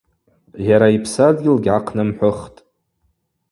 Йара 0.67 0.87
йпсадгьыл 0.95 1.57
дгьгӏахънымхӏвыхтӏ. 1.59 2.59